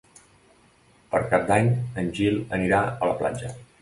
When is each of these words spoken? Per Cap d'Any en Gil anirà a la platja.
Per 1.11 1.21
Cap 1.33 1.45
d'Any 1.51 1.69
en 2.05 2.09
Gil 2.21 2.41
anirà 2.59 2.81
a 2.95 3.11
la 3.11 3.15
platja. 3.21 3.53